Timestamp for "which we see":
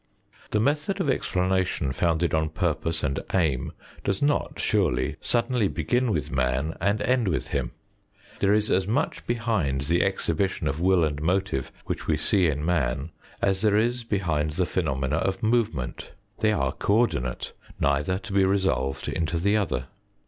11.85-12.47